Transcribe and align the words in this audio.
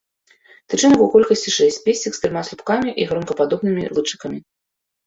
Тычынак 0.73 1.03
у 1.07 1.09
колькасці 1.17 1.53
шэсць, 1.57 1.79
песцік 1.85 2.13
з 2.19 2.27
трыма 2.27 2.43
слупкамі 2.51 2.89
і 3.05 3.09
гронкападобнымі 3.13 3.89
лычыкамі. 3.97 4.47